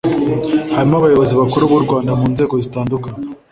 [0.75, 3.21] harimo abayobozi bakuru b’u Rwanda mu nzego zitandukanye